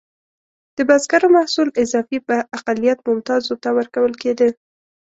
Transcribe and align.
د 0.75 0.77
بزګرو 0.89 1.27
محصول 1.37 1.67
اضافي 1.83 2.17
به 2.27 2.37
اقلیت 2.57 2.99
ممتازو 3.07 3.53
ته 3.63 3.69
ورکول 3.77 4.13
کېده. 4.21 4.49